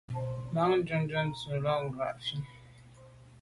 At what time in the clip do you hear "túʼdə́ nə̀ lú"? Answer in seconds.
0.87-1.55